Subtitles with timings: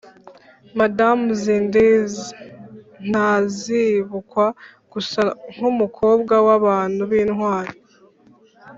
[0.79, 1.85] Madamu Zindzi
[3.09, 4.45] ntazibukwa
[4.91, 5.21] gusa
[5.53, 7.73] nk'umukobwa w'abantu b'intwari